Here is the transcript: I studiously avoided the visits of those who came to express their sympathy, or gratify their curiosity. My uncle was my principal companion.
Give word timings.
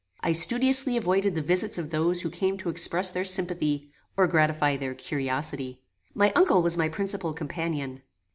I 0.21 0.31
studiously 0.31 0.97
avoided 0.97 1.35
the 1.35 1.43
visits 1.43 1.77
of 1.77 1.91
those 1.91 2.21
who 2.21 2.31
came 2.31 2.57
to 2.57 2.69
express 2.69 3.11
their 3.11 3.23
sympathy, 3.23 3.91
or 4.17 4.25
gratify 4.25 4.75
their 4.77 4.95
curiosity. 4.95 5.83
My 6.15 6.31
uncle 6.35 6.63
was 6.63 6.75
my 6.75 6.89
principal 6.89 7.33
companion. 7.33 8.01